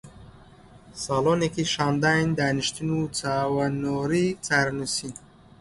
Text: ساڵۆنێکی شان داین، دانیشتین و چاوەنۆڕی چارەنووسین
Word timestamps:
ساڵۆنێکی 1.03 1.63
شان 1.73 1.93
داین، 2.03 2.27
دانیشتین 2.39 2.89
و 2.97 2.99
چاوەنۆڕی 3.17 4.27
چارەنووسین 4.45 5.13